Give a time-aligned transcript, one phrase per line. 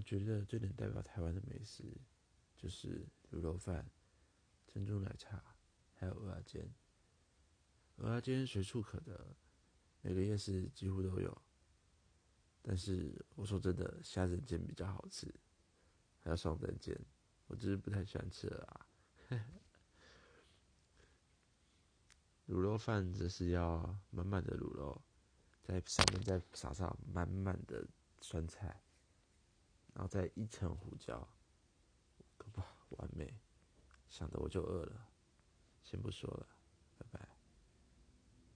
[0.00, 1.84] 我觉得最能代表台湾的美食，
[2.56, 3.84] 就是卤肉饭、
[4.66, 5.44] 珍珠奶茶，
[5.94, 6.74] 还有蚵仔煎。
[7.98, 9.36] 蚵仔煎随处可得，
[10.00, 11.42] 每个夜市几乎都有。
[12.62, 15.34] 但是我说真的，虾仁煎比较好吃，
[16.20, 16.98] 还有双蛋煎，
[17.46, 18.86] 我只是不太喜欢吃了啊。
[22.48, 25.02] 卤肉饭则是要满满的卤肉，
[25.62, 27.86] 在上面再撒上满满的
[28.22, 28.82] 酸菜，
[30.00, 31.28] 然后再一层胡椒，
[32.38, 32.62] 可不
[32.96, 33.38] 完美，
[34.08, 35.06] 想的我就饿了，
[35.82, 36.46] 先不说了。